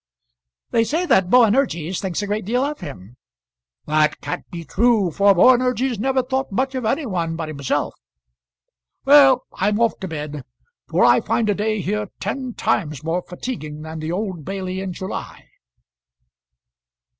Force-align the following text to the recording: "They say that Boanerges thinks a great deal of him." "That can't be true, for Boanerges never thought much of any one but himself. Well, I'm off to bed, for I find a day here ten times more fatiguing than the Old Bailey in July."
"They 0.71 0.83
say 0.83 1.05
that 1.05 1.29
Boanerges 1.29 2.01
thinks 2.01 2.23
a 2.23 2.25
great 2.25 2.43
deal 2.43 2.63
of 2.63 2.79
him." 2.79 3.17
"That 3.85 4.19
can't 4.19 4.49
be 4.49 4.65
true, 4.65 5.11
for 5.11 5.35
Boanerges 5.35 5.99
never 5.99 6.23
thought 6.23 6.51
much 6.51 6.73
of 6.73 6.85
any 6.85 7.05
one 7.05 7.35
but 7.35 7.49
himself. 7.49 7.93
Well, 9.05 9.43
I'm 9.53 9.79
off 9.79 9.99
to 9.99 10.07
bed, 10.07 10.43
for 10.87 11.05
I 11.05 11.21
find 11.21 11.51
a 11.51 11.53
day 11.53 11.81
here 11.81 12.07
ten 12.19 12.55
times 12.55 13.03
more 13.03 13.21
fatiguing 13.21 13.83
than 13.83 13.99
the 13.99 14.11
Old 14.11 14.43
Bailey 14.43 14.81
in 14.81 14.91
July." 14.91 15.45